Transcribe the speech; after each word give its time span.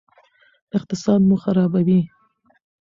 اقتصاد 0.77 1.19
مو 1.27 1.35
خرابوي. 1.43 2.01